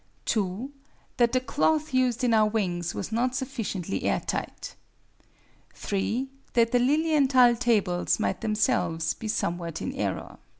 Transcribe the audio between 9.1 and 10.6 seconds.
be somewhat in error.